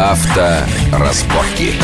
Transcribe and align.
Авторазборки. 0.00 1.74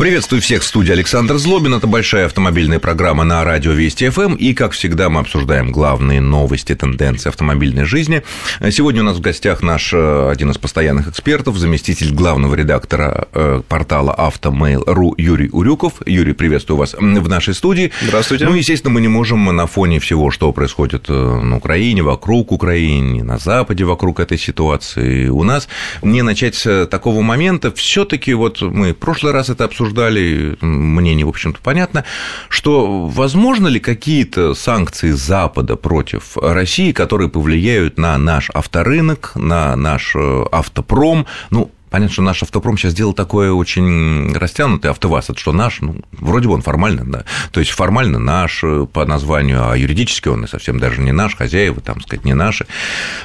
Приветствую 0.00 0.40
всех 0.40 0.62
в 0.62 0.64
студии 0.64 0.92
Александр 0.92 1.36
Злобин. 1.36 1.74
Это 1.74 1.86
большая 1.86 2.24
автомобильная 2.24 2.78
программа 2.78 3.22
на 3.22 3.44
радио 3.44 3.72
Вести 3.72 4.08
ФМ. 4.08 4.34
И, 4.34 4.54
как 4.54 4.72
всегда, 4.72 5.10
мы 5.10 5.20
обсуждаем 5.20 5.72
главные 5.72 6.22
новости, 6.22 6.74
тенденции 6.74 7.28
автомобильной 7.28 7.84
жизни. 7.84 8.22
Сегодня 8.70 9.02
у 9.02 9.04
нас 9.04 9.18
в 9.18 9.20
гостях 9.20 9.60
наш 9.60 9.92
э, 9.92 10.30
один 10.30 10.52
из 10.52 10.56
постоянных 10.56 11.08
экспертов, 11.08 11.58
заместитель 11.58 12.14
главного 12.14 12.54
редактора 12.54 13.28
э, 13.34 13.60
портала 13.68 14.14
Автомейл.ру 14.14 15.16
Юрий 15.18 15.50
Урюков. 15.52 16.00
Юрий, 16.06 16.32
приветствую 16.32 16.78
вас 16.78 16.94
в 16.94 17.28
нашей 17.28 17.52
студии. 17.52 17.92
Здравствуйте. 18.00 18.46
Ну, 18.46 18.54
естественно, 18.54 18.94
мы 18.94 19.02
не 19.02 19.08
можем 19.08 19.44
на 19.54 19.66
фоне 19.66 20.00
всего, 20.00 20.30
что 20.30 20.50
происходит 20.54 21.10
э, 21.10 21.12
на 21.12 21.58
Украине, 21.58 22.02
вокруг 22.02 22.52
Украины, 22.52 23.22
на 23.22 23.36
Западе 23.36 23.84
вокруг 23.84 24.18
этой 24.20 24.38
ситуации 24.38 25.28
у 25.28 25.42
нас, 25.42 25.68
не 26.00 26.22
начать 26.22 26.54
с 26.54 26.86
такого 26.86 27.20
момента. 27.20 27.70
все 27.70 28.06
таки 28.06 28.32
вот 28.32 28.62
мы 28.62 28.94
в 28.94 28.96
прошлый 28.96 29.34
раз 29.34 29.50
это 29.50 29.64
обсуждали, 29.64 29.89
обсуждали, 29.90 30.56
мнение, 30.60 31.26
в 31.26 31.28
общем-то, 31.28 31.60
понятно, 31.62 32.04
что 32.48 33.06
возможно 33.06 33.68
ли 33.68 33.80
какие-то 33.80 34.54
санкции 34.54 35.10
Запада 35.10 35.76
против 35.76 36.36
России, 36.36 36.92
которые 36.92 37.28
повлияют 37.28 37.98
на 37.98 38.16
наш 38.18 38.50
авторынок, 38.50 39.32
на 39.34 39.74
наш 39.76 40.14
э, 40.14 40.44
автопром, 40.52 41.26
ну, 41.50 41.70
Понятно, 41.90 42.12
что 42.12 42.22
наш 42.22 42.42
автопром 42.42 42.78
сейчас 42.78 42.92
сделал 42.92 43.12
такое 43.12 43.50
очень 43.50 44.32
растянутый 44.32 44.92
автоваз, 44.92 45.28
это 45.28 45.38
что 45.38 45.52
наш, 45.52 45.80
ну, 45.80 45.96
вроде 46.12 46.46
бы 46.46 46.54
он 46.54 46.62
формально, 46.62 47.04
да, 47.04 47.24
то 47.50 47.58
есть 47.58 47.72
формально 47.72 48.20
наш 48.20 48.62
э, 48.62 48.86
по 48.90 49.04
названию, 49.04 49.68
а 49.68 49.76
юридически 49.76 50.28
он 50.28 50.44
и 50.44 50.48
совсем 50.48 50.78
даже 50.78 51.00
не 51.00 51.10
наш, 51.10 51.34
хозяева, 51.34 51.80
там 51.80 52.00
сказать, 52.00 52.24
не 52.24 52.34
наши. 52.34 52.66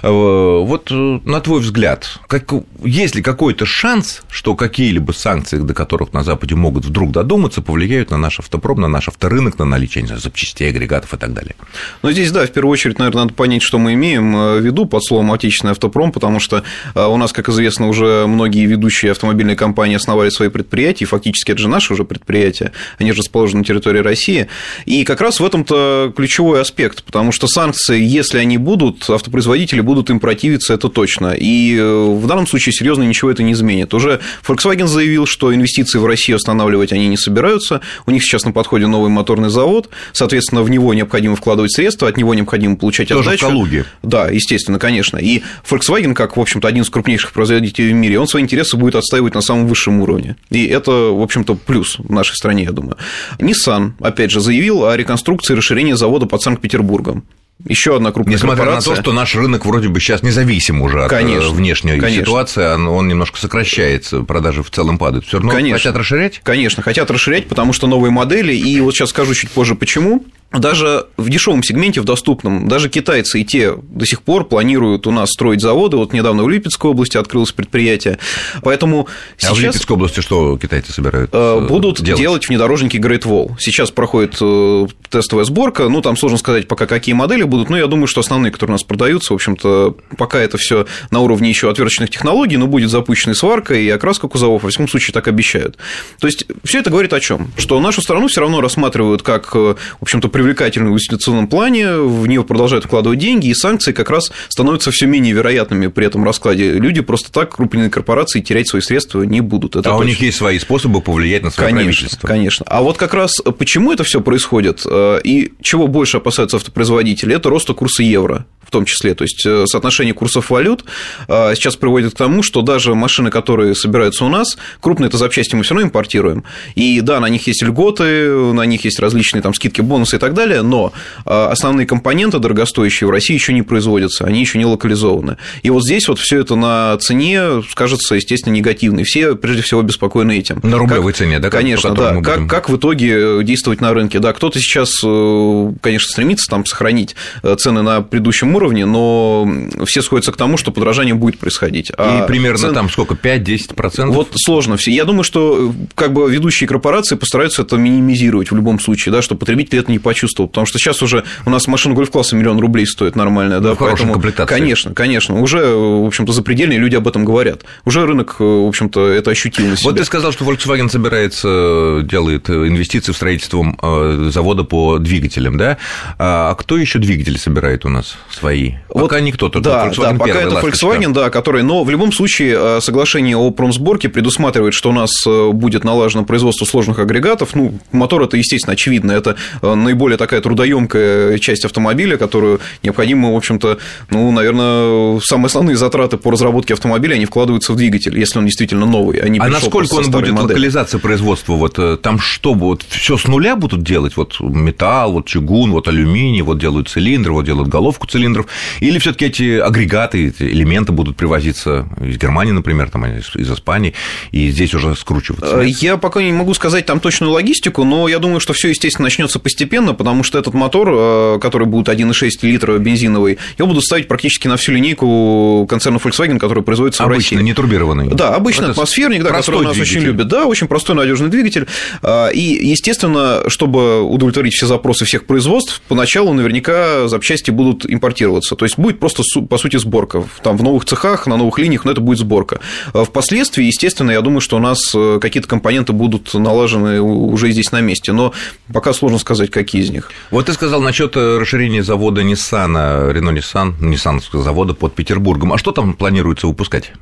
Э, 0.01 0.09
вот 0.09 0.91
э, 0.91 1.19
на 1.25 1.41
твой 1.41 1.61
взгляд, 1.61 2.19
как, 2.27 2.51
есть 2.83 3.13
ли 3.13 3.21
какой-то 3.21 3.67
шанс, 3.67 4.23
что 4.29 4.55
какие-либо 4.55 5.11
санкции, 5.11 5.59
до 5.59 5.75
которых 5.75 6.11
на 6.13 6.23
Западе 6.23 6.55
могут 6.55 6.85
вдруг 6.85 7.11
додуматься, 7.11 7.61
повлияют 7.61 8.09
на 8.09 8.17
наш 8.17 8.39
автопром, 8.39 8.81
на 8.81 8.87
наш 8.87 9.07
авторынок, 9.09 9.59
на 9.59 9.65
наличие 9.65 10.01
не 10.01 10.07
знаю, 10.07 10.21
запчастей, 10.21 10.69
агрегатов 10.69 11.13
и 11.13 11.17
так 11.17 11.33
далее? 11.33 11.55
Ну, 12.01 12.11
здесь, 12.11 12.31
да, 12.31 12.47
в 12.47 12.51
первую 12.51 12.71
очередь, 12.71 12.97
наверное, 12.97 13.23
надо 13.23 13.35
понять, 13.35 13.61
что 13.61 13.77
мы 13.77 13.93
имеем 13.93 14.33
в 14.33 14.59
виду 14.59 14.87
под 14.87 15.03
словом 15.03 15.31
отечественный 15.31 15.71
автопром, 15.71 16.11
потому 16.11 16.39
что 16.39 16.63
у 16.95 17.17
нас, 17.17 17.31
как 17.31 17.49
известно, 17.49 17.87
уже 17.87 18.25
многие 18.25 18.54
многие 18.55 18.65
ведущие 18.65 19.11
автомобильные 19.11 19.55
компании 19.55 19.95
основали 19.95 20.29
свои 20.29 20.49
предприятия, 20.49 21.03
и 21.03 21.07
фактически 21.07 21.51
это 21.51 21.61
же 21.61 21.67
наши 21.67 21.93
уже 21.93 22.05
предприятия, 22.05 22.71
они 22.99 23.11
же 23.11 23.19
расположены 23.19 23.59
на 23.59 23.65
территории 23.65 23.99
России. 23.99 24.47
И 24.85 25.03
как 25.03 25.21
раз 25.21 25.39
в 25.39 25.45
этом-то 25.45 26.13
ключевой 26.15 26.61
аспект, 26.61 27.03
потому 27.03 27.31
что 27.31 27.47
санкции, 27.47 28.01
если 28.01 28.37
они 28.37 28.57
будут, 28.57 29.09
автопроизводители 29.09 29.81
будут 29.81 30.09
им 30.09 30.19
противиться, 30.19 30.73
это 30.73 30.89
точно. 30.89 31.33
И 31.37 31.75
э, 31.77 31.83
в 31.83 32.25
данном 32.27 32.47
случае 32.47 32.73
серьезно 32.73 33.03
ничего 33.03 33.31
это 33.31 33.43
не 33.43 33.51
изменит. 33.51 33.93
Уже 33.93 34.21
Volkswagen 34.47 34.87
заявил, 34.87 35.25
что 35.25 35.53
инвестиции 35.53 35.99
в 35.99 36.05
Россию 36.05 36.37
останавливать 36.37 36.93
они 36.93 37.07
не 37.07 37.17
собираются. 37.17 37.81
У 38.05 38.11
них 38.11 38.23
сейчас 38.23 38.45
на 38.45 38.51
подходе 38.51 38.87
новый 38.87 39.09
моторный 39.09 39.49
завод, 39.49 39.89
соответственно, 40.13 40.63
в 40.63 40.69
него 40.69 40.93
необходимо 40.93 41.35
вкладывать 41.35 41.73
средства, 41.73 42.07
от 42.07 42.17
него 42.17 42.33
необходимо 42.33 42.77
получать 42.77 43.09
Тоже 43.09 43.29
отдачу. 43.29 43.45
в 43.45 43.49
Калуге. 43.49 43.85
Да, 44.01 44.29
естественно, 44.29 44.79
конечно. 44.79 45.17
И 45.17 45.41
Volkswagen, 45.69 46.13
как, 46.13 46.37
в 46.37 46.39
общем-то, 46.39 46.67
один 46.67 46.83
из 46.83 46.89
крупнейших 46.89 47.33
производителей 47.33 47.91
в 47.91 47.95
мире, 47.95 48.19
он 48.19 48.27
свои 48.27 48.44
интересы 48.45 48.77
будет 48.77 48.95
отстаивать 48.95 49.35
на 49.35 49.41
самом 49.41 49.67
высшем 49.67 50.01
уровне. 50.01 50.35
И 50.49 50.65
это, 50.65 50.91
в 50.91 51.21
общем-то, 51.21 51.55
плюс 51.55 51.97
в 51.99 52.11
нашей 52.11 52.35
стране, 52.35 52.63
я 52.63 52.71
думаю. 52.71 52.97
Nissan, 53.39 53.91
опять 53.99 54.31
же, 54.31 54.39
заявил 54.39 54.85
о 54.85 54.95
реконструкции 54.95 55.53
и 55.53 55.57
расширении 55.57 55.93
завода 55.93 56.25
под 56.25 56.41
Санкт-Петербургом. 56.41 57.25
Еще 57.63 57.95
одна 57.95 58.11
крупная 58.11 58.35
Несмотря 58.35 58.63
корпорация. 58.63 58.91
на 58.91 58.95
то, 58.97 59.01
что 59.01 59.13
наш 59.13 59.33
рынок 59.33 59.65
вроде 59.65 59.87
бы 59.87 59.99
сейчас 60.01 60.21
независим 60.23 60.81
уже 60.81 61.05
от 61.05 61.11
э, 61.11 61.15
конечно, 61.15 61.51
внешней 61.51 61.99
конечно. 61.99 62.25
ситуации, 62.25 62.73
он 62.75 63.07
немножко 63.07 63.39
сокращается, 63.39 64.21
продажи 64.23 64.61
в 64.61 64.69
целом 64.69 64.97
падают. 64.97 65.25
Все 65.25 65.37
равно 65.37 65.51
конечно. 65.51 65.77
хотят 65.77 65.95
расширять? 65.95 66.41
Конечно, 66.43 66.83
хотят 66.83 67.09
расширять, 67.09 67.47
потому 67.47 67.71
что 67.71 67.87
новые 67.87 68.11
модели, 68.11 68.53
и 68.53 68.81
вот 68.81 68.93
сейчас 68.93 69.09
скажу 69.09 69.33
чуть 69.33 69.51
позже 69.51 69.75
почему 69.75 70.25
даже 70.59 71.07
в 71.17 71.29
дешевом 71.29 71.63
сегменте, 71.63 72.01
в 72.01 72.05
доступном, 72.05 72.67
даже 72.67 72.89
китайцы 72.89 73.41
и 73.41 73.45
те 73.45 73.75
до 73.75 74.05
сих 74.05 74.21
пор 74.21 74.45
планируют 74.45 75.07
у 75.07 75.11
нас 75.11 75.29
строить 75.31 75.61
заводы. 75.61 75.97
Вот 75.97 76.13
недавно 76.13 76.43
в 76.43 76.49
Липецкой 76.49 76.91
области 76.91 77.17
открылось 77.17 77.51
предприятие. 77.51 78.19
Поэтому 78.61 79.07
сейчас... 79.37 79.51
А 79.51 79.55
в 79.55 79.59
Липецкой 79.59 79.95
области 79.95 80.19
что 80.21 80.57
китайцы 80.57 80.91
собирают 80.91 81.29
э, 81.33 81.67
Будут 81.67 82.01
делать, 82.01 82.19
делать 82.19 82.49
внедорожники 82.49 82.97
Great 82.97 83.23
Wall. 83.23 83.53
Сейчас 83.59 83.91
проходит 83.91 84.37
э, 84.41 84.87
тестовая 85.09 85.45
сборка. 85.45 85.89
Ну, 85.89 86.01
там 86.01 86.17
сложно 86.17 86.37
сказать, 86.37 86.67
пока 86.67 86.85
какие 86.87 87.13
модели 87.13 87.43
будут, 87.43 87.69
но 87.69 87.77
я 87.77 87.87
думаю, 87.87 88.07
что 88.07 88.21
основные, 88.21 88.51
которые 88.51 88.73
у 88.73 88.75
нас 88.75 88.83
продаются, 88.83 89.33
в 89.33 89.35
общем-то, 89.35 89.95
пока 90.17 90.39
это 90.39 90.57
все 90.57 90.85
на 91.11 91.19
уровне 91.19 91.49
еще 91.49 91.69
отверточных 91.69 92.09
технологий, 92.09 92.57
но 92.57 92.67
будет 92.67 92.89
запущена 92.89 93.33
и 93.33 93.35
сварка, 93.35 93.75
и 93.75 93.89
окраска 93.89 94.27
кузовов, 94.27 94.63
во 94.63 94.69
всяком 94.69 94.87
случае, 94.87 95.13
так 95.13 95.27
обещают. 95.27 95.77
То 96.19 96.27
есть, 96.27 96.45
все 96.63 96.79
это 96.79 96.89
говорит 96.89 97.13
о 97.13 97.19
чем? 97.19 97.51
Что 97.57 97.79
нашу 97.79 98.01
страну 98.01 98.27
все 98.27 98.41
равно 98.41 98.61
рассматривают 98.61 99.21
как, 99.21 99.55
э, 99.55 99.75
в 99.99 100.01
общем-то, 100.01 100.29
привлекательную 100.45 100.91
в 100.91 100.93
инвестиционном 100.93 101.47
плане, 101.47 101.97
в 101.97 102.27
нее 102.27 102.43
продолжают 102.43 102.85
вкладывать 102.85 103.17
деньги, 103.17 103.47
и 103.47 103.55
санкции 103.55 103.93
как 103.93 104.11
раз 104.11 104.31
становятся 104.47 104.91
все 104.91 105.07
менее 105.07 105.33
вероятными 105.33 105.87
при 105.87 106.05
этом 106.05 106.23
раскладе. 106.23 106.73
Люди 106.73 107.01
просто 107.01 107.31
так, 107.31 107.55
крупные 107.55 107.89
корпорации, 107.89 108.41
терять 108.41 108.67
свои 108.67 108.83
средства 108.83 109.23
не 109.23 109.41
будут. 109.41 109.75
Это 109.75 109.89
а 109.89 109.93
точно. 109.93 110.05
у 110.05 110.07
них 110.07 110.21
есть 110.21 110.37
свои 110.37 110.59
способы 110.59 111.01
повлиять 111.01 111.41
на 111.41 111.49
свое 111.49 111.71
конечно, 111.71 111.85
правительство. 111.85 112.27
Конечно. 112.27 112.65
А 112.69 112.83
вот 112.83 112.97
как 112.97 113.15
раз 113.15 113.41
почему 113.57 113.91
это 113.91 114.03
все 114.03 114.21
происходит 114.21 114.83
э, 114.85 115.19
и 115.23 115.53
чего 115.63 115.87
больше 115.87 116.17
опасаются 116.17 116.57
автопроизводители, 116.57 117.35
это 117.35 117.49
роста 117.49 117.73
курса 117.73 118.03
евро 118.03 118.45
в 118.65 118.71
том 118.71 118.85
числе. 118.85 119.13
То 119.15 119.23
есть 119.23 119.45
э, 119.45 119.65
соотношение 119.67 120.13
курсов 120.13 120.49
валют 120.49 120.85
э, 121.27 121.53
сейчас 121.55 121.75
приводит 121.75 122.13
к 122.13 122.17
тому, 122.17 122.43
что 122.43 122.61
даже 122.61 122.95
машины, 122.95 123.29
которые 123.29 123.75
собираются 123.75 124.25
у 124.25 124.29
нас, 124.29 124.57
крупные 124.81 125.07
это 125.07 125.17
запчасти 125.17 125.55
мы 125.55 125.63
все 125.63 125.75
равно 125.75 125.87
импортируем. 125.87 126.43
И 126.73 127.01
да, 127.01 127.19
на 127.19 127.29
них 127.29 127.47
есть 127.47 127.61
льготы, 127.63 128.29
на 128.29 128.65
них 128.65 128.85
есть 128.85 128.99
различные 128.99 129.41
там 129.41 129.53
скидки, 129.53 129.81
бонусы 129.81 130.17
и 130.17 130.19
так 130.19 130.33
далее, 130.35 130.61
но 130.61 130.93
э, 131.25 131.29
основные 131.29 131.87
компоненты 131.87 132.39
дорогостоящие 132.39 133.07
в 133.07 133.11
России 133.11 133.33
еще 133.33 133.53
не 133.53 133.63
производятся, 133.63 134.25
они 134.25 134.39
еще 134.39 134.57
не 134.57 134.65
локализованы. 134.65 135.37
И 135.63 135.69
вот 135.69 135.83
здесь 135.83 136.07
вот 136.07 136.19
все 136.19 136.39
это 136.39 136.55
на 136.55 136.97
цене 136.97 137.63
скажется, 137.69 138.15
естественно, 138.15 138.53
негативно. 138.53 138.99
И 138.99 139.03
все, 139.03 139.35
прежде 139.35 139.61
всего, 139.61 139.81
беспокойны 139.81 140.37
этим. 140.37 140.59
На 140.63 140.77
рублевой 140.77 141.13
как, 141.13 141.19
цене, 141.19 141.39
да? 141.39 141.49
Конечно, 141.49 141.95
да. 141.95 142.13
Будем... 142.13 142.23
Как, 142.23 142.47
как 142.47 142.69
в 142.69 142.77
итоге 142.77 143.43
действовать 143.43 143.81
на 143.81 143.93
рынке? 143.93 144.19
Да, 144.19 144.33
кто-то 144.33 144.59
сейчас, 144.59 144.99
конечно, 145.01 146.09
стремится 146.09 146.49
там 146.49 146.65
сохранить 146.65 147.15
цены 147.57 147.81
на 147.81 148.01
предыдущем 148.01 148.55
уровне, 148.55 148.85
но 148.85 149.47
все 149.85 150.01
сходятся 150.01 150.31
к 150.31 150.37
тому, 150.37 150.57
что 150.57 150.71
подражание 150.71 151.15
будет 151.15 151.39
происходить. 151.39 151.91
А 151.97 152.23
и 152.23 152.27
примерно 152.27 152.59
цен... 152.59 152.73
там 152.73 152.89
сколько, 152.89 153.15
5-10%? 153.15 154.07
Вот 154.07 154.29
сложно 154.35 154.77
все. 154.77 154.91
Я 154.91 155.05
думаю, 155.05 155.23
что 155.23 155.73
как 155.95 156.13
бы 156.13 156.29
ведущие 156.29 156.67
корпорации 156.67 157.15
постараются 157.15 157.61
это 157.61 157.77
минимизировать 157.77 158.51
в 158.51 158.55
любом 158.55 158.79
случае, 158.79 159.13
да, 159.13 159.21
чтобы 159.21 159.39
потребитель 159.39 159.79
это 159.79 159.91
не 159.91 159.99
почувствовал, 159.99 160.14
потому 160.23 160.65
что 160.65 160.79
сейчас 160.79 161.01
уже 161.01 161.23
у 161.45 161.49
нас 161.49 161.67
машина 161.67 161.95
гольф-класса 161.95 162.35
миллион 162.35 162.59
рублей 162.59 162.85
стоит 162.85 163.15
нормальная, 163.15 163.59
да, 163.59 163.69
ну, 163.69 163.75
поэтому, 163.75 164.13
комплектации. 164.13 164.53
конечно, 164.53 164.93
конечно, 164.93 165.41
уже, 165.41 165.65
в 165.65 166.07
общем-то, 166.07 166.31
запредельные 166.31 166.79
люди 166.79 166.95
об 166.95 167.07
этом 167.07 167.25
говорят. 167.25 167.63
Уже 167.85 168.05
рынок, 168.05 168.39
в 168.39 168.67
общем-то, 168.67 169.07
это 169.07 169.31
ощутил 169.31 169.67
на 169.67 169.77
себе. 169.77 169.89
Вот 169.89 169.97
ты 169.97 170.05
сказал, 170.05 170.31
что 170.31 170.45
Volkswagen 170.45 170.89
собирается, 170.89 172.01
делает 172.03 172.49
инвестиции 172.49 173.11
в 173.11 173.15
строительство 173.15 173.75
э, 173.81 174.29
завода 174.31 174.63
по 174.63 174.99
двигателям, 174.99 175.57
да? 175.57 175.77
А 176.17 176.53
кто 176.55 176.77
еще 176.77 176.99
двигатели 176.99 177.37
собирает 177.37 177.85
у 177.85 177.89
нас 177.89 178.17
свои? 178.31 178.73
Пока 178.89 179.17
вот, 179.17 179.23
никто, 179.23 179.49
только 179.49 179.69
да, 179.69 179.87
Volkswagen 179.87 180.13
да, 180.13 180.19
пока 180.19 180.39
это 180.39 180.55
ласточка. 180.55 180.85
Volkswagen, 180.85 181.13
да, 181.13 181.29
который, 181.29 181.63
но 181.63 181.83
в 181.83 181.89
любом 181.89 182.11
случае 182.11 182.55
э, 182.57 182.81
соглашение 182.81 183.37
о 183.37 183.51
промсборке 183.51 184.09
предусматривает, 184.09 184.73
что 184.73 184.89
у 184.89 184.93
нас 184.93 185.11
э, 185.25 185.51
будет 185.51 185.83
налажено 185.83 186.25
производство 186.25 186.65
сложных 186.65 186.99
агрегатов. 186.99 187.55
Ну, 187.55 187.77
мотор 187.91 188.23
это, 188.23 188.37
естественно, 188.37 188.73
очевидно, 188.73 189.11
это 189.11 189.35
э, 189.61 189.73
наиболее 190.05 190.17
такая 190.17 190.41
трудоемкая 190.41 191.39
часть 191.39 191.65
автомобиля, 191.65 192.17
которую 192.17 192.59
необходимо, 192.83 193.33
в 193.33 193.35
общем-то, 193.35 193.79
ну, 194.11 194.31
наверное, 194.31 195.19
самые 195.21 195.47
основные 195.47 195.75
затраты 195.75 196.17
по 196.17 196.31
разработке 196.31 196.73
автомобиля, 196.73 197.15
они 197.15 197.25
вкладываются 197.25 197.73
в 197.73 197.75
двигатель, 197.75 198.17
если 198.17 198.39
он 198.39 198.45
действительно 198.45 198.85
новый, 198.85 199.19
а 199.19 199.27
не 199.27 199.39
А 199.39 199.47
насколько 199.47 199.95
он 199.95 200.11
будет 200.11 200.31
модели. 200.31 200.49
локализация 200.49 200.99
производства? 200.99 201.53
Вот 201.53 202.01
там 202.01 202.19
что, 202.19 202.53
вот 202.53 202.85
все 202.87 203.17
с 203.17 203.27
нуля 203.27 203.55
будут 203.55 203.81
делать? 203.81 204.15
Вот 204.15 204.39
металл, 204.39 205.13
вот 205.13 205.25
чугун, 205.25 205.71
вот 205.71 205.87
алюминий, 205.87 206.41
вот 206.41 206.59
делают 206.59 206.89
цилиндры, 206.89 207.33
вот 207.33 207.45
делают 207.45 207.69
головку 207.69 208.05
цилиндров, 208.05 208.45
или 208.81 208.99
все-таки 208.99 209.25
эти 209.25 209.57
агрегаты, 209.57 210.27
эти 210.27 210.43
элементы 210.43 210.91
будут 210.91 211.17
привозиться 211.17 211.87
из 211.99 212.17
Германии, 212.17 212.51
например, 212.51 212.89
там, 212.91 213.05
из, 213.05 213.35
из 213.35 213.51
Испании, 213.51 213.93
и 214.31 214.49
здесь 214.51 214.73
уже 214.75 214.95
скручиваться? 214.95 215.61
Я 215.61 215.97
пока 215.97 216.21
не 216.21 216.31
могу 216.31 216.53
сказать 216.53 216.85
там 216.85 216.99
точную 216.99 217.31
логистику, 217.31 217.83
но 217.83 218.07
я 218.07 218.19
думаю, 218.19 218.39
что 218.39 218.53
все, 218.53 218.69
естественно, 218.69 219.05
начнется 219.05 219.39
постепенно, 219.39 219.94
потому 219.95 220.23
что 220.23 220.37
этот 220.37 220.53
мотор, 220.53 220.89
э, 220.91 221.39
который 221.41 221.67
будет 221.67 221.89
1,6 221.89 222.43
литра 222.43 222.77
бензиновый, 222.77 223.37
его 223.57 223.67
будут 223.67 223.83
ставить 223.83 224.07
практически 224.07 224.47
на 224.47 224.57
всю 224.57 224.73
линейку 224.73 225.65
концерна 225.69 225.97
Volkswagen, 225.97 226.39
который 226.39 226.63
производится 226.63 227.03
обычный, 227.03 227.35
в 227.35 227.37
России. 227.37 227.45
не 227.45 227.53
турбированный. 227.53 228.09
Да, 228.09 228.35
обычный 228.35 228.63
Это 228.65 228.71
атмосферник, 228.71 229.23
да, 229.23 229.31
который 229.31 229.63
нас 229.63 229.73
двигатель. 229.73 229.97
очень 229.97 230.07
любят. 230.07 230.27
Да, 230.27 230.45
очень 230.45 230.67
простой, 230.67 230.95
надежный 230.95 231.29
двигатель. 231.29 231.67
А, 232.01 232.29
и, 232.29 232.41
естественно, 232.67 233.43
чтобы 233.47 234.01
удовлетворить 234.01 234.53
все 234.53 234.67
запросы 234.67 235.05
всех 235.05 235.25
производств, 235.25 235.81
поначалу 235.87 236.33
наверняка 236.33 237.07
запчасти 237.07 237.51
будут 237.51 237.85
импортироваться. 237.89 238.55
То 238.55 238.65
есть 238.65 238.77
будет 238.77 238.99
просто, 238.99 239.23
по 239.41 239.57
сути, 239.57 239.77
сборка. 239.77 240.23
Там 240.43 240.57
в 240.57 240.63
новых 240.63 240.85
цехах, 240.85 241.27
на 241.27 241.37
новых 241.37 241.59
линиях, 241.59 241.85
но 241.85 241.91
это 241.91 242.01
будет 242.01 242.19
сборка. 242.19 242.59
А 242.93 243.03
впоследствии, 243.05 243.65
естественно, 243.65 244.11
я 244.11 244.21
думаю, 244.21 244.41
что 244.41 244.57
у 244.57 244.59
нас 244.59 244.79
э, 244.93 245.19
какие-то 245.21 245.47
компоненты 245.47 245.93
будут 245.93 246.33
налажены 246.33 247.01
уже 247.01 247.51
здесь 247.51 247.71
на 247.71 247.81
месте. 247.81 248.11
Но 248.11 248.33
пока 248.73 248.93
сложно 248.93 249.17
сказать, 249.19 249.51
какие 249.51 249.81
из 249.85 249.91
них. 249.91 250.11
Вот 250.31 250.45
ты 250.47 250.53
сказал 250.53 250.81
насчет 250.81 251.15
э, 251.15 251.37
расширения 251.37 251.83
завода 251.83 252.21
Nissan, 252.21 253.13
Renault 253.13 253.37
Nissan, 253.37 253.79
Nissan 253.79 254.21
завода 254.33 254.73
под 254.73 254.93
Петербургом. 254.95 255.53
А 255.53 255.57
что 255.57 255.71
там 255.71 255.93
планируется 255.93 256.47
выпускать? 256.47 256.93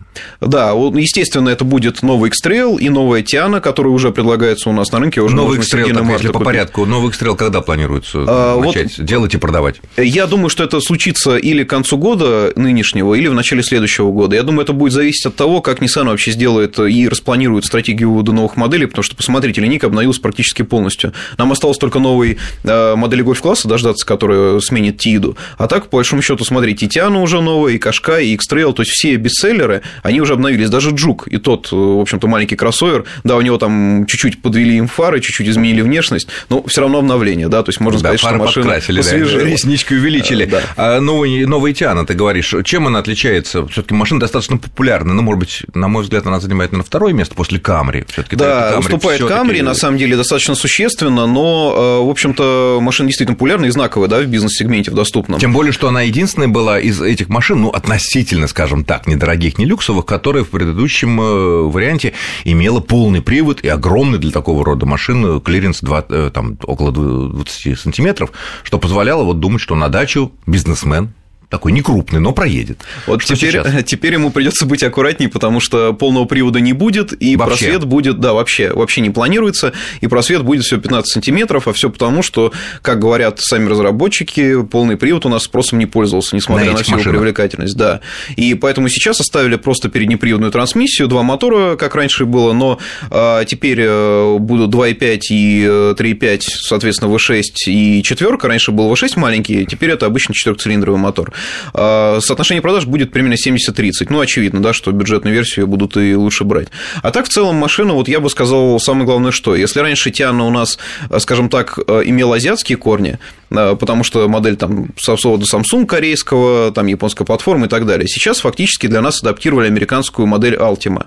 Да, 0.41 0.71
естественно, 0.71 1.49
это 1.49 1.65
будет 1.65 2.03
новый 2.03 2.29
X-Trail 2.29 2.79
и 2.79 2.89
новая 2.89 3.21
Tiana, 3.21 3.61
которая 3.61 3.93
уже 3.93 4.11
предлагается 4.11 4.69
у 4.69 4.73
нас 4.73 4.91
на 4.91 4.99
рынке. 4.99 5.21
Уже 5.21 5.35
новый 5.35 5.57
X-Trail, 5.59 5.93
так, 5.93 6.07
если 6.09 6.27
по 6.29 6.39
порядку, 6.39 6.85
новый 6.85 7.09
X-Trail 7.09 7.35
когда 7.35 7.61
планируется 7.61 8.23
а, 8.27 8.59
начать 8.59 8.97
вот 8.97 9.05
делать 9.05 9.33
и 9.33 9.37
продавать? 9.37 9.81
Я 9.97 10.27
думаю, 10.27 10.49
что 10.49 10.63
это 10.63 10.79
случится 10.81 11.37
или 11.37 11.63
к 11.63 11.69
концу 11.69 11.97
года 11.97 12.51
нынешнего, 12.55 13.13
или 13.13 13.27
в 13.27 13.33
начале 13.33 13.63
следующего 13.63 14.11
года. 14.11 14.35
Я 14.35 14.43
думаю, 14.43 14.63
это 14.63 14.73
будет 14.73 14.93
зависеть 14.93 15.25
от 15.25 15.35
того, 15.35 15.61
как 15.61 15.81
Nissan 15.81 16.05
вообще 16.05 16.31
сделает 16.31 16.79
и 16.79 17.07
распланирует 17.07 17.65
стратегию 17.65 18.11
вывода 18.11 18.31
новых 18.31 18.55
моделей, 18.55 18.85
потому 18.85 19.03
что, 19.03 19.15
посмотрите, 19.15 19.61
линейка 19.61 19.87
обновилась 19.87 20.19
практически 20.19 20.61
полностью. 20.61 21.13
Нам 21.37 21.51
осталось 21.51 21.77
только 21.77 21.99
новый 21.99 22.37
э, 22.63 22.72
модели 22.95 23.21
гольф-класса 23.21 23.67
дождаться, 23.67 24.05
которая 24.05 24.59
сменит 24.59 24.97
Тиду. 24.97 25.37
А 25.57 25.67
так, 25.67 25.89
по 25.89 25.97
большому 25.97 26.21
счету, 26.21 26.43
смотрите, 26.43 26.85
и 26.85 26.89
Тиана 26.89 27.21
уже 27.21 27.41
новая, 27.41 27.73
и 27.73 27.77
Кашка, 27.77 28.19
и 28.19 28.33
X-Trail, 28.33 28.73
то 28.73 28.81
есть 28.81 28.91
все 28.91 29.15
бестселлеры, 29.15 29.81
они 30.01 30.21
уже 30.21 30.33
обновились. 30.33 30.69
Даже 30.69 30.91
Джук, 30.91 31.27
и 31.27 31.37
тот, 31.37 31.69
э, 31.71 31.75
в 31.75 32.01
общем-то, 32.01 32.27
маленький 32.27 32.55
кроссовер, 32.55 33.05
да, 33.23 33.35
у 33.35 33.41
него 33.41 33.57
там 33.57 34.05
чуть-чуть 34.07 34.41
подвели 34.41 34.77
им 34.77 34.87
фары, 34.87 35.19
чуть-чуть 35.19 35.47
изменили 35.47 35.81
внешность, 35.81 36.27
но 36.49 36.63
все 36.63 36.81
равно 36.81 36.99
обновление, 36.99 37.47
да, 37.47 37.63
то 37.63 37.69
есть 37.69 37.79
можно 37.79 37.99
да, 37.99 38.09
сказать, 38.09 38.19
что 38.19 38.33
машина 38.35 38.65
подкрасили, 38.65 38.97
посвежела. 38.97 39.43
Да, 39.43 39.49
реснички 39.49 39.93
увеличили. 39.93 40.45
Да. 40.45 40.61
А 40.77 40.99
новый, 40.99 41.45
новый 41.45 41.73
Тиана, 41.73 42.05
ты 42.05 42.13
говоришь, 42.13 42.53
чем 42.63 42.87
она 42.87 42.99
отличается? 42.99 43.65
все 43.67 43.81
таки 43.81 43.93
машина 43.93 44.19
достаточно 44.19 44.57
популярна, 44.57 45.13
ну, 45.13 45.21
может 45.21 45.39
быть, 45.39 45.63
на 45.73 45.87
мой 45.87 46.03
взгляд, 46.03 46.25
она 46.27 46.39
занимает, 46.39 46.71
наверное, 46.71 46.87
второе 46.87 47.13
место 47.13 47.35
после 47.35 47.59
Камри. 47.59 48.05
Да, 48.31 48.77
уступает 48.79 49.23
Камри, 49.25 49.61
на 49.61 49.73
самом 49.73 49.97
деле, 49.97 50.15
достаточно 50.15 50.55
существенно, 50.55 51.27
но, 51.27 51.99
э, 52.01 52.05
в 52.05 52.09
общем-то, 52.09 52.62
машина 52.81 53.07
действительно 53.09 53.35
популярная 53.35 53.69
и 53.69 53.71
знаковая, 53.71 54.07
да, 54.09 54.19
в 54.19 54.25
бизнес-сегменте, 54.25 54.91
в 54.91 54.95
доступном. 54.95 55.39
Тем 55.39 55.53
более, 55.53 55.71
что 55.71 55.87
она 55.87 56.01
единственная 56.01 56.47
была 56.47 56.79
из 56.79 57.01
этих 57.01 57.29
машин, 57.29 57.61
ну, 57.61 57.69
относительно, 57.69 58.47
скажем 58.47 58.83
так, 58.85 59.07
недорогих, 59.07 59.57
не 59.57 59.65
люксовых, 59.65 60.05
которая 60.05 60.43
в 60.43 60.49
предыдущем 60.49 61.19
э, 61.19 61.23
варианте 61.69 62.13
имела 62.43 62.79
полный 62.79 63.21
привод 63.21 63.61
и 63.61 63.67
огромный 63.67 64.19
для 64.19 64.31
такого 64.31 64.63
рода 64.65 64.85
машин 64.85 65.41
клиренс 65.41 65.81
2, 65.81 66.05
э, 66.09 66.31
там, 66.33 66.57
около 66.63 66.91
20 66.91 67.79
сантиметров, 67.79 68.31
что 68.63 68.79
позволяло 68.79 69.23
вот 69.23 69.39
думать, 69.39 69.61
что 69.61 69.75
на 69.75 69.89
дачу 69.89 70.31
бизнесмен 70.45 71.13
такой 71.53 71.71
не 71.71 71.83
крупный, 71.83 72.19
но 72.19 72.31
проедет. 72.31 72.79
Вот 73.05 73.21
что 73.21 73.35
теперь, 73.35 73.61
теперь 73.85 74.13
ему 74.13 74.31
придется 74.31 74.65
быть 74.65 74.81
аккуратнее, 74.81 75.29
потому 75.29 75.59
что 75.59 75.93
полного 75.93 76.25
привода 76.25 76.59
не 76.59 76.73
будет, 76.73 77.13
и 77.21 77.35
вообще. 77.35 77.65
просвет 77.65 77.85
будет, 77.85 78.19
да, 78.19 78.33
вообще, 78.33 78.73
вообще 78.73 79.01
не 79.01 79.11
планируется, 79.11 79.71
и 80.01 80.07
просвет 80.07 80.41
будет 80.41 80.63
всего 80.63 80.81
15 80.81 81.13
сантиметров, 81.13 81.67
а 81.67 81.73
все 81.73 81.91
потому, 81.91 82.23
что, 82.23 82.51
как 82.81 82.99
говорят 82.99 83.39
сами 83.39 83.69
разработчики, 83.69 84.63
полный 84.63 84.97
привод 84.97 85.27
у 85.27 85.29
нас 85.29 85.43
спросом 85.43 85.77
не 85.77 85.85
пользовался, 85.85 86.35
несмотря 86.35 86.71
на, 86.71 86.71
на 86.71 86.83
всю 86.83 86.93
машинах. 86.93 87.17
привлекательность, 87.17 87.77
да. 87.77 87.99
И 88.35 88.55
поэтому 88.55 88.89
сейчас 88.89 89.21
оставили 89.21 89.55
просто 89.55 89.89
переднеприводную 89.89 90.51
трансмиссию, 90.51 91.07
два 91.07 91.21
мотора, 91.21 91.75
как 91.75 91.93
раньше 91.93 92.25
было, 92.25 92.53
но 92.53 92.79
а, 93.11 93.45
теперь 93.45 93.77
э, 93.79 94.37
будут 94.39 94.73
2,5 94.73 95.19
и 95.29 95.65
3,5, 95.65 96.25
э, 96.25 96.39
соответственно, 96.41 97.11
V6 97.13 97.43
и 97.67 98.01
четверка. 98.01 98.47
Раньше 98.47 98.71
был 98.71 98.91
V6 98.91 99.19
маленький, 99.19 99.67
теперь 99.67 99.91
это 99.91 100.07
обычный 100.07 100.33
четырехцилиндровый 100.33 100.99
мотор. 100.99 101.31
А, 101.73 102.19
соотношение 102.21 102.61
продаж 102.61 102.85
будет 102.85 103.11
примерно 103.11 103.35
70-30. 103.35 104.07
Ну, 104.09 104.19
очевидно, 104.19 104.61
да, 104.61 104.73
что 104.73 104.91
бюджетную 104.91 105.33
версию 105.33 105.67
будут 105.67 105.97
и 105.97 106.15
лучше 106.15 106.43
брать. 106.43 106.67
А 107.01 107.11
так, 107.11 107.25
в 107.25 107.29
целом, 107.29 107.55
машина, 107.55 107.93
вот 107.93 108.07
я 108.07 108.19
бы 108.19 108.29
сказал, 108.29 108.79
самое 108.79 109.05
главное, 109.05 109.31
что 109.31 109.55
если 109.55 109.79
раньше 109.79 110.11
Тиана 110.11 110.45
у 110.45 110.51
нас, 110.51 110.77
скажем 111.19 111.49
так, 111.49 111.77
имела 111.77 112.35
азиатские 112.35 112.77
корни, 112.77 113.19
потому 113.53 114.03
что 114.03 114.27
модель 114.27 114.55
там 114.55 114.87
завода 115.01 115.45
Samsung 115.45 115.85
корейского, 115.85 116.71
там 116.71 116.87
японская 116.87 117.25
платформа 117.25 117.67
и 117.67 117.69
так 117.69 117.85
далее. 117.85 118.07
Сейчас 118.07 118.39
фактически 118.39 118.87
для 118.87 119.01
нас 119.01 119.21
адаптировали 119.21 119.67
американскую 119.67 120.27
модель 120.27 120.55
Altima. 120.55 121.05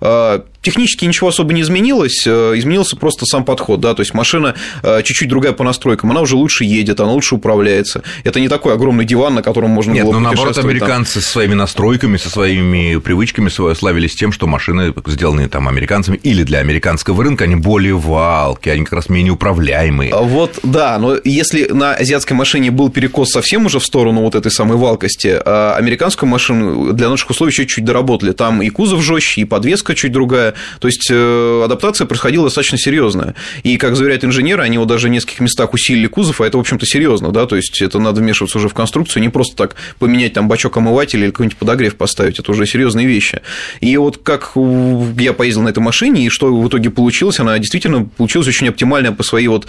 А, 0.00 0.44
технически 0.66 1.04
ничего 1.04 1.28
особо 1.28 1.52
не 1.52 1.60
изменилось, 1.60 2.26
э, 2.26 2.54
изменился 2.56 2.96
просто 2.96 3.24
сам 3.24 3.44
подход, 3.44 3.80
да, 3.80 3.94
то 3.94 4.00
есть 4.00 4.14
машина 4.14 4.56
э, 4.82 5.02
чуть-чуть 5.04 5.28
другая 5.28 5.52
по 5.52 5.62
настройкам, 5.62 6.10
она 6.10 6.20
уже 6.20 6.34
лучше 6.34 6.64
едет, 6.64 6.98
она 6.98 7.12
лучше 7.12 7.36
управляется. 7.36 8.02
Это 8.24 8.40
не 8.40 8.48
такой 8.48 8.74
огромный 8.74 9.04
диван, 9.04 9.34
на 9.34 9.42
котором 9.42 9.70
можно 9.70 9.92
Нет, 9.92 10.04
было 10.04 10.14
но 10.14 10.20
наоборот, 10.20 10.58
американцы 10.58 11.14
там. 11.14 11.22
со 11.22 11.28
своими 11.30 11.54
настройками, 11.54 12.16
со 12.16 12.30
своими 12.30 12.96
привычками 12.96 13.48
славились 13.48 14.16
тем, 14.16 14.32
что 14.32 14.48
машины, 14.48 14.92
сделанные 15.06 15.48
там 15.48 15.68
американцами 15.68 16.16
или 16.16 16.42
для 16.42 16.58
американского 16.58 17.22
рынка, 17.22 17.44
они 17.44 17.54
более 17.54 17.96
валки, 17.96 18.68
они 18.68 18.82
как 18.82 18.94
раз 18.94 19.08
менее 19.08 19.34
управляемые. 19.34 20.12
А 20.12 20.22
вот, 20.22 20.58
да, 20.64 20.98
но 20.98 21.16
если 21.22 21.68
на 21.68 21.85
азиатской 21.94 22.36
машине 22.36 22.70
был 22.70 22.90
перекос 22.90 23.30
совсем 23.30 23.66
уже 23.66 23.78
в 23.78 23.84
сторону 23.84 24.22
вот 24.22 24.34
этой 24.34 24.50
самой 24.50 24.76
валкости, 24.76 25.40
а 25.44 25.74
американскую 25.76 26.28
машину 26.28 26.92
для 26.92 27.08
наших 27.08 27.30
условий 27.30 27.52
еще 27.52 27.66
чуть 27.66 27.84
доработали. 27.84 28.32
Там 28.32 28.62
и 28.62 28.68
кузов 28.68 29.02
жестче, 29.02 29.42
и 29.42 29.44
подвеска 29.44 29.94
чуть 29.94 30.12
другая. 30.12 30.54
То 30.80 30.88
есть 30.88 31.08
э, 31.10 31.62
адаптация 31.64 32.06
происходила 32.06 32.44
достаточно 32.44 32.78
серьезная. 32.78 33.34
И, 33.62 33.76
как 33.76 33.96
заверяют 33.96 34.24
инженеры, 34.24 34.62
они 34.62 34.78
вот 34.78 34.88
даже 34.88 35.08
в 35.08 35.10
нескольких 35.10 35.40
местах 35.40 35.74
усилили 35.74 36.06
кузов, 36.06 36.40
а 36.40 36.46
это, 36.46 36.56
в 36.56 36.60
общем-то, 36.60 36.86
серьезно, 36.86 37.30
да, 37.30 37.46
то 37.46 37.56
есть 37.56 37.80
это 37.82 37.98
надо 37.98 38.20
вмешиваться 38.20 38.58
уже 38.58 38.68
в 38.68 38.74
конструкцию, 38.74 39.22
не 39.22 39.28
просто 39.28 39.56
так 39.56 39.76
поменять 39.98 40.32
там 40.32 40.48
бачок 40.48 40.76
омывателя 40.76 41.24
или 41.24 41.30
какой-нибудь 41.30 41.58
подогрев 41.58 41.96
поставить, 41.96 42.38
это 42.38 42.50
уже 42.50 42.66
серьезные 42.66 43.06
вещи. 43.06 43.40
И 43.80 43.96
вот 43.96 44.18
как 44.18 44.52
я 45.18 45.32
поездил 45.32 45.62
на 45.62 45.68
этой 45.68 45.80
машине, 45.80 46.26
и 46.26 46.28
что 46.28 46.54
в 46.54 46.68
итоге 46.68 46.90
получилось, 46.90 47.40
она 47.40 47.58
действительно 47.58 48.04
получилась 48.04 48.48
очень 48.48 48.68
оптимальная 48.68 49.12
по 49.12 49.22
своей 49.22 49.48
вот, 49.48 49.66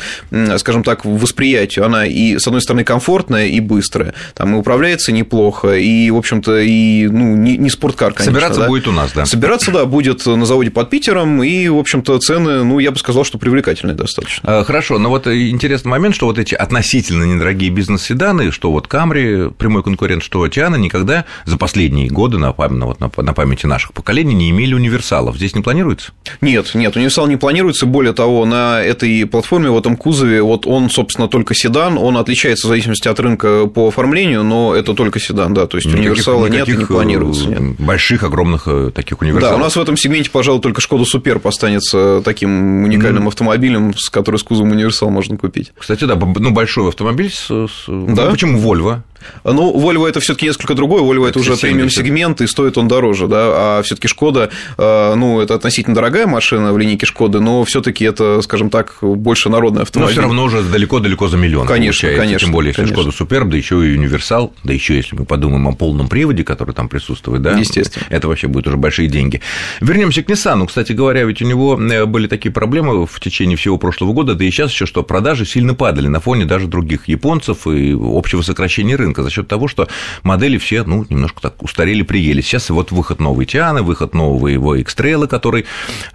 скажем 0.57 0.83
так, 0.83 1.05
восприятию. 1.05 1.85
Она 1.85 2.06
и, 2.07 2.37
с 2.37 2.47
одной 2.47 2.61
стороны, 2.61 2.83
комфортная 2.83 3.47
и 3.47 3.59
быстрая, 3.59 4.13
там 4.33 4.55
и 4.55 4.57
управляется 4.57 5.11
неплохо, 5.11 5.75
и, 5.75 6.09
в 6.09 6.17
общем-то, 6.17 6.59
и, 6.59 7.07
ну, 7.07 7.35
не, 7.35 7.57
не 7.57 7.69
спорткар, 7.69 8.13
конечно. 8.13 8.33
Собираться 8.33 8.61
да? 8.61 8.67
будет 8.67 8.87
у 8.87 8.91
нас, 8.91 9.11
да. 9.13 9.25
Собираться, 9.25 9.71
да, 9.71 9.85
будет 9.85 10.25
на 10.25 10.45
заводе 10.45 10.71
под 10.71 10.89
Питером, 10.89 11.43
и, 11.43 11.67
в 11.67 11.77
общем-то, 11.77 12.17
цены, 12.19 12.63
ну, 12.63 12.79
я 12.79 12.91
бы 12.91 12.97
сказал, 12.97 13.23
что 13.23 13.37
привлекательные 13.37 13.95
достаточно. 13.95 14.59
А, 14.59 14.63
хорошо, 14.63 14.99
но 14.99 15.09
вот 15.09 15.27
интересный 15.27 15.89
момент, 15.89 16.15
что 16.15 16.25
вот 16.25 16.39
эти 16.39 16.55
относительно 16.55 17.23
недорогие 17.23 17.69
бизнес-седаны, 17.69 18.51
что 18.51 18.71
вот 18.71 18.87
Камри, 18.87 19.49
прямой 19.57 19.83
конкурент, 19.83 20.23
что 20.23 20.47
Тиана, 20.47 20.75
никогда 20.75 21.25
за 21.45 21.57
последние 21.57 22.09
годы 22.09 22.37
на, 22.37 22.51
вот 22.51 22.99
на 22.99 23.33
памяти 23.33 23.65
наших 23.65 23.93
поколений 23.93 24.33
не 24.33 24.49
имели 24.49 24.73
универсалов. 24.73 25.37
Здесь 25.37 25.55
не 25.55 25.61
планируется? 25.61 26.11
Нет, 26.41 26.73
нет, 26.73 26.95
универсал 26.95 27.27
не 27.27 27.37
планируется. 27.37 27.85
Более 27.85 28.13
того, 28.13 28.45
на 28.45 28.81
этой 28.81 29.25
платформе, 29.25 29.69
в 29.69 29.77
этом 29.77 29.95
кузове, 29.95 30.41
вот 30.41 30.65
он, 30.65 30.89
собственно, 30.89 31.27
только 31.27 31.53
седан, 31.53 31.86
он 31.95 32.17
отличается 32.17 32.67
в 32.67 32.69
зависимости 32.69 33.07
от 33.07 33.19
рынка 33.19 33.67
по 33.67 33.87
оформлению, 33.87 34.43
но 34.43 34.75
это 34.75 34.93
только 34.93 35.19
седан, 35.19 35.53
да, 35.53 35.67
то 35.67 35.77
есть 35.77 35.87
никаких, 35.87 36.11
универсала 36.11 36.47
никаких 36.47 36.67
нет 36.67 36.79
не 36.79 36.85
планируется. 36.85 37.47
Нет. 37.47 37.79
Больших, 37.79 38.23
огромных 38.23 38.63
э, 38.67 38.91
таких 38.93 39.21
универсалов. 39.21 39.55
Да, 39.55 39.61
у 39.61 39.63
нас 39.63 39.75
в 39.75 39.79
этом 39.81 39.95
сегменте, 39.95 40.29
пожалуй, 40.29 40.61
только 40.61 40.81
Шкода 40.81 41.05
Супер 41.05 41.39
останется 41.43 42.21
таким 42.25 42.83
уникальным 42.83 43.25
mm. 43.25 43.27
автомобилем, 43.27 43.93
с 43.95 44.09
который 44.09 44.37
с 44.37 44.43
кузовом 44.43 44.71
универсал 44.71 45.09
можно 45.09 45.37
купить. 45.37 45.71
Кстати, 45.77 46.05
да, 46.05 46.15
ну, 46.15 46.51
большой 46.51 46.89
автомобиль 46.89 47.31
с... 47.31 47.47
Да? 47.87 48.25
Ну, 48.25 48.31
почему 48.31 48.59
Volvo? 48.59 49.01
Ну, 49.43 49.73
Volvo 49.73 50.07
это 50.07 50.19
все-таки 50.19 50.45
несколько 50.45 50.73
другое. 50.73 51.01
Volvo 51.01 51.21
это, 51.27 51.39
это 51.39 51.39
уже 51.39 51.57
премиум 51.57 51.89
сегмент, 51.89 52.41
и 52.41 52.47
стоит 52.47 52.77
он 52.77 52.87
дороже, 52.87 53.27
да. 53.27 53.77
А 53.79 53.81
все-таки 53.83 54.07
Шкода, 54.07 54.49
э, 54.77 55.13
ну, 55.15 55.41
это 55.41 55.55
относительно 55.55 55.95
дорогая 55.95 56.27
машина 56.27 56.73
в 56.73 56.77
линейке 56.77 57.05
Шкоды, 57.05 57.39
но 57.39 57.63
все-таки 57.63 58.05
это, 58.05 58.41
скажем 58.41 58.69
так, 58.69 58.97
больше 59.01 59.49
народный 59.49 59.83
автомобиль. 59.83 60.15
Но 60.15 60.21
все 60.21 60.27
равно 60.27 60.43
уже 60.43 60.61
далеко-далеко 60.63 61.27
за 61.27 61.37
миллион. 61.37 61.67
Конечно, 61.67 61.76
получается. 61.85 62.21
конечно. 62.21 62.45
Тем 62.45 62.51
более, 62.53 62.69
если 62.69 62.81
конечно. 62.81 63.01
Шкода 63.01 63.15
Суперб, 63.15 63.49
да 63.49 63.57
еще 63.57 63.75
и 63.75 63.97
универсал, 63.97 64.53
да 64.63 64.73
еще 64.73 64.95
если 64.95 65.15
мы 65.15 65.25
подумаем 65.25 65.67
о 65.67 65.73
полном 65.73 66.07
приводе, 66.07 66.43
который 66.43 66.73
там 66.73 66.89
присутствует, 66.89 67.41
да. 67.41 67.57
Естественно. 67.57 68.05
Это 68.09 68.27
вообще 68.27 68.47
будет 68.47 68.67
уже 68.67 68.77
большие 68.77 69.07
деньги. 69.07 69.41
Вернемся 69.81 70.23
к 70.23 70.29
Nissan. 70.29 70.67
Кстати 70.67 70.93
говоря, 70.93 71.23
ведь 71.23 71.41
у 71.41 71.45
него 71.45 71.79
э, 71.79 72.05
были 72.05 72.27
такие 72.27 72.51
проблемы 72.51 73.05
в 73.05 73.19
течение 73.19 73.57
всего 73.57 73.77
прошлого 73.77 74.13
года, 74.13 74.33
да 74.33 74.45
и 74.45 74.51
сейчас 74.51 74.71
еще, 74.71 74.85
что 74.85 75.03
продажи 75.03 75.45
сильно 75.45 75.73
падали 75.73 76.07
на 76.07 76.19
фоне 76.19 76.45
даже 76.45 76.67
других 76.67 77.07
японцев 77.07 77.67
и 77.67 77.95
общего 77.99 78.41
сокращения 78.41 78.95
рынка 78.95 79.23
за 79.23 79.29
счет 79.29 79.47
того, 79.47 79.67
что 79.67 79.87
модели 80.23 80.57
все, 80.57 80.83
ну, 80.83 81.05
немножко 81.09 81.41
так 81.41 81.61
устарели, 81.61 82.01
приели. 82.01 82.41
Сейчас 82.41 82.69
вот 82.69 82.91
выход 82.91 83.19
новой 83.19 83.45
Тианы, 83.45 83.81
выход 83.81 84.13
нового 84.13 84.47
его 84.47 84.75
x 84.75 84.95
который 85.29 85.65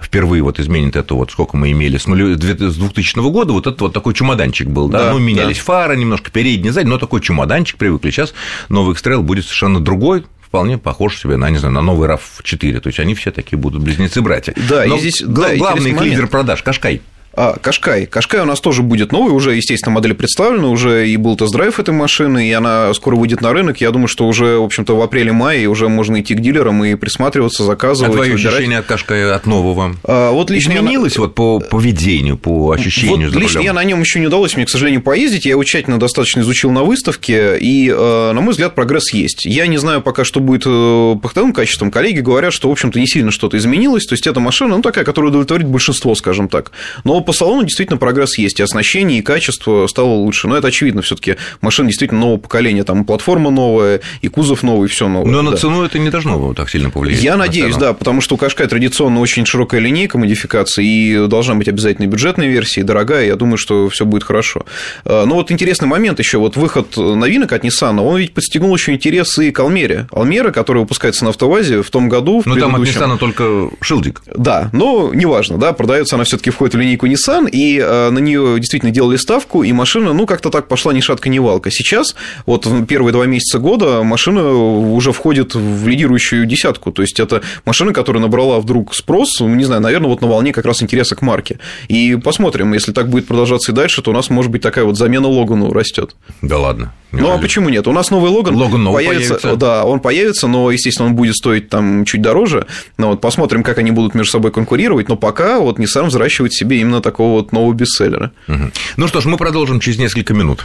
впервые 0.00 0.42
вот 0.42 0.58
изменит 0.58 0.96
это 0.96 1.14
вот, 1.14 1.30
сколько 1.30 1.56
мы 1.56 1.70
имели, 1.70 1.96
с, 1.96 2.06
нулю, 2.06 2.34
с 2.34 2.38
2000 2.38 3.30
года, 3.30 3.52
вот 3.52 3.66
этот 3.66 3.80
вот 3.80 3.92
такой 3.92 4.14
чемоданчик 4.14 4.68
был, 4.68 4.88
да, 4.88 5.06
да 5.06 5.12
ну, 5.12 5.18
менялись 5.18 5.51
да. 5.51 5.51
Фары 5.58 5.96
немножко, 5.96 6.30
передний, 6.30 6.70
задний, 6.70 6.90
но 6.90 6.98
такой 6.98 7.20
чемоданчик 7.20 7.76
привыкли. 7.76 8.10
Сейчас 8.10 8.34
новый 8.68 8.92
x 8.92 9.02
будет 9.18 9.44
совершенно 9.44 9.80
другой, 9.80 10.24
вполне 10.52 10.76
похож 10.76 11.18
себе 11.18 11.36
на, 11.36 11.48
не 11.48 11.56
знаю, 11.56 11.74
на 11.74 11.80
новый 11.80 12.08
RAV4. 12.10 12.80
То 12.80 12.88
есть 12.88 13.00
они 13.00 13.14
все 13.14 13.30
такие 13.30 13.58
будут 13.58 13.82
близнецы-братья. 13.82 14.54
Да, 14.68 14.84
Но 14.84 14.96
и 14.96 15.00
здесь 15.00 15.22
да, 15.26 15.56
главный 15.56 15.92
лидер 15.92 16.26
продаж 16.26 16.62
Кашкай. 16.62 17.00
А, 17.34 17.56
Кашкай. 17.60 18.06
Кашкай 18.06 18.40
у 18.40 18.44
нас 18.44 18.60
тоже 18.60 18.82
будет 18.82 19.12
новый, 19.12 19.32
уже, 19.32 19.54
естественно, 19.54 19.94
модель 19.94 20.14
представлена, 20.14 20.68
уже 20.68 21.08
и 21.08 21.16
был 21.16 21.36
тест-драйв 21.36 21.78
этой 21.78 21.94
машины, 21.94 22.48
и 22.48 22.52
она 22.52 22.92
скоро 22.94 23.16
выйдет 23.16 23.40
на 23.40 23.52
рынок. 23.52 23.80
Я 23.80 23.90
думаю, 23.90 24.08
что 24.08 24.26
уже, 24.26 24.58
в 24.58 24.64
общем-то, 24.64 24.96
в 24.96 25.00
апреле-мае 25.00 25.66
уже 25.66 25.88
можно 25.88 26.20
идти 26.20 26.34
к 26.34 26.40
дилерам 26.40 26.84
и 26.84 26.94
присматриваться, 26.94 27.64
заказывать. 27.64 28.12
А 28.12 28.16
твои 28.16 28.32
выбирать. 28.32 28.54
ощущения 28.54 28.78
от 28.78 28.86
Кашкая, 28.86 29.34
от 29.34 29.46
нового? 29.46 29.96
А, 30.04 30.32
вот 30.32 30.50
лично 30.50 30.72
Изменилось 30.72 31.16
я... 31.16 31.22
вот 31.22 31.34
по 31.34 31.58
поведению, 31.60 32.36
по 32.36 32.72
ощущению? 32.72 33.30
Вот 33.30 33.40
лично 33.40 33.60
я 33.60 33.72
на 33.72 33.82
нем 33.82 34.00
еще 34.00 34.20
не 34.20 34.26
удалось 34.26 34.56
мне, 34.56 34.66
к 34.66 34.70
сожалению, 34.70 35.00
поездить. 35.02 35.46
Я 35.46 35.52
его 35.52 35.64
тщательно 35.64 35.98
достаточно 35.98 36.40
изучил 36.40 36.70
на 36.70 36.82
выставке, 36.82 37.58
и, 37.58 37.88
э, 37.88 38.32
на 38.32 38.40
мой 38.40 38.50
взгляд, 38.50 38.74
прогресс 38.74 39.12
есть. 39.12 39.46
Я 39.46 39.66
не 39.66 39.78
знаю 39.78 40.02
пока, 40.02 40.24
что 40.24 40.40
будет 40.40 40.62
э, 40.66 41.16
по 41.20 41.28
ходовым 41.28 41.52
качествам. 41.54 41.90
Коллеги 41.90 42.20
говорят, 42.20 42.52
что, 42.52 42.68
в 42.68 42.72
общем-то, 42.72 42.98
не 42.98 43.06
сильно 43.06 43.30
что-то 43.30 43.56
изменилось. 43.56 44.04
То 44.04 44.12
есть, 44.14 44.26
эта 44.26 44.40
машина, 44.40 44.76
ну, 44.76 44.82
такая, 44.82 45.04
которая 45.04 45.30
удовлетворит 45.30 45.66
большинство, 45.66 46.14
скажем 46.14 46.48
так. 46.48 46.72
Но 47.04 47.21
по 47.22 47.32
салону 47.32 47.64
действительно 47.64 47.98
прогресс 47.98 48.38
есть, 48.38 48.60
и 48.60 48.62
оснащение, 48.62 49.18
и 49.18 49.22
качество 49.22 49.86
стало 49.86 50.08
лучше. 50.08 50.48
Но 50.48 50.56
это 50.56 50.68
очевидно, 50.68 51.02
все 51.02 51.16
таки 51.16 51.36
машина 51.60 51.88
действительно 51.88 52.20
нового 52.20 52.38
поколения, 52.38 52.84
там 52.84 53.04
платформа 53.04 53.50
новая, 53.50 54.00
и 54.20 54.28
кузов 54.28 54.62
новый, 54.62 54.88
все 54.88 55.08
новое. 55.08 55.30
Но 55.30 55.42
да. 55.42 55.50
на 55.50 55.56
цену 55.56 55.82
это 55.82 55.98
не 55.98 56.10
должно 56.10 56.54
так 56.54 56.70
сильно 56.70 56.90
повлиять. 56.90 57.22
Я 57.22 57.36
надеюсь, 57.36 57.76
да, 57.76 57.92
потому 57.92 58.20
что 58.20 58.34
у 58.34 58.38
Кашкай 58.38 58.66
традиционно 58.66 59.20
очень 59.20 59.46
широкая 59.46 59.80
линейка 59.80 60.18
модификаций, 60.18 60.84
и 60.84 61.26
должна 61.26 61.54
быть 61.54 61.68
обязательно 61.68 62.06
бюджетная 62.06 62.48
версия, 62.48 62.80
и 62.80 62.84
дорогая, 62.84 63.26
я 63.26 63.36
думаю, 63.36 63.56
что 63.56 63.88
все 63.88 64.04
будет 64.04 64.24
хорошо. 64.24 64.64
А, 65.04 65.24
но 65.26 65.36
вот 65.36 65.50
интересный 65.50 65.88
момент 65.88 66.18
еще, 66.18 66.38
вот 66.38 66.56
выход 66.56 66.96
новинок 66.96 67.52
от 67.52 67.64
Nissan, 67.64 68.00
он 68.00 68.18
ведь 68.18 68.34
подстегнул 68.34 68.74
еще 68.74 68.92
интерес 68.92 69.38
и 69.38 69.50
к 69.50 69.60
Алмере. 69.60 70.06
Алмера, 70.12 70.50
которая 70.50 70.82
выпускается 70.82 71.24
на 71.24 71.30
автовазе 71.30 71.82
в 71.82 71.90
том 71.90 72.08
году. 72.08 72.40
В 72.40 72.46
ну, 72.46 72.56
там 72.56 72.74
от 72.74 72.82
Nissan 72.82 73.18
только 73.18 73.70
шилдик. 73.80 74.22
Да, 74.34 74.70
но 74.72 75.12
неважно, 75.14 75.58
да, 75.58 75.72
продается 75.72 76.16
она 76.16 76.24
все-таки 76.24 76.50
входит 76.50 76.74
в 76.74 76.78
линейку 76.78 77.06
Nissan, 77.12 77.48
и 77.50 77.82
Э, 77.92 78.10
на 78.10 78.18
нее 78.18 78.58
действительно 78.58 78.90
делали 78.90 79.16
ставку, 79.16 79.62
и 79.62 79.72
машина, 79.72 80.12
ну, 80.12 80.26
как-то 80.26 80.50
так 80.50 80.68
пошла 80.68 80.92
ни 80.92 81.00
шатка, 81.00 81.28
ни 81.28 81.38
валка. 81.38 81.70
Сейчас, 81.70 82.14
вот 82.46 82.66
первые 82.88 83.12
два 83.12 83.26
месяца 83.26 83.58
года, 83.58 84.02
машина 84.02 84.52
уже 84.52 85.12
входит 85.12 85.54
в 85.54 85.86
лидирующую 85.86 86.46
десятку. 86.46 86.92
То 86.92 87.02
есть, 87.02 87.20
это 87.20 87.42
машина, 87.64 87.92
которая 87.92 88.22
набрала 88.22 88.60
вдруг 88.60 88.94
спрос, 88.94 89.40
ну, 89.40 89.54
не 89.54 89.64
знаю, 89.64 89.82
наверное, 89.82 90.08
вот 90.08 90.20
на 90.20 90.28
волне 90.28 90.52
как 90.52 90.64
раз 90.64 90.82
интереса 90.82 91.16
к 91.16 91.22
марке. 91.22 91.58
И 91.88 92.16
посмотрим, 92.16 92.72
если 92.72 92.92
так 92.92 93.08
будет 93.08 93.26
продолжаться 93.26 93.72
и 93.72 93.74
дальше, 93.74 94.02
то 94.02 94.10
у 94.10 94.14
нас, 94.14 94.30
может 94.30 94.50
быть, 94.50 94.62
такая 94.62 94.84
вот 94.84 94.96
замена 94.96 95.28
Логану 95.28 95.72
растет. 95.72 96.14
Да 96.40 96.58
ладно. 96.58 96.92
Неужели? 97.12 97.30
Ну 97.30 97.36
а 97.36 97.38
почему 97.38 97.68
нет? 97.68 97.86
У 97.86 97.92
нас 97.92 98.10
новый 98.10 98.30
Логан, 98.30 98.56
Логан 98.56 98.82
новый 98.82 99.04
появится, 99.04 99.34
появится. 99.34 99.56
Да, 99.56 99.84
он 99.84 100.00
появится, 100.00 100.48
но, 100.48 100.70
естественно, 100.70 101.10
он 101.10 101.14
будет 101.14 101.36
стоить 101.36 101.68
там 101.68 102.04
чуть 102.06 102.22
дороже. 102.22 102.66
Но 102.96 103.10
вот 103.10 103.20
посмотрим, 103.20 103.62
как 103.62 103.78
они 103.78 103.90
будут 103.90 104.14
между 104.14 104.32
собой 104.32 104.50
конкурировать. 104.50 105.08
Но 105.08 105.16
пока 105.16 105.58
вот 105.58 105.78
Nissan 105.78 106.06
взращивает 106.06 106.54
себе 106.54 106.80
именно 106.80 107.02
такого 107.02 107.40
вот 107.40 107.52
нового 107.52 107.74
бестселлера. 107.74 108.32
Угу. 108.48 108.70
Ну 108.96 109.08
что 109.08 109.20
ж, 109.20 109.26
мы 109.26 109.36
продолжим 109.36 109.78
через 109.78 109.98
несколько 109.98 110.32
минут. 110.32 110.64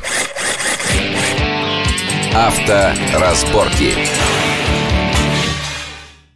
Авторазборки. 2.34 3.94